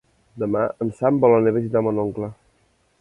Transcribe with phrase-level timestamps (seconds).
[0.43, 2.31] Demà en Sam vol anar a visitar mon oncle.